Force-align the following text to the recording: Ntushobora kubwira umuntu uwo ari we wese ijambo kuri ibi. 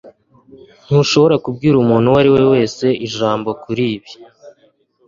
Ntushobora 0.85 1.35
kubwira 1.45 1.75
umuntu 1.77 2.05
uwo 2.07 2.17
ari 2.21 2.29
we 2.35 2.41
wese 2.53 2.85
ijambo 3.07 3.49
kuri 3.63 3.83
ibi. 3.95 4.11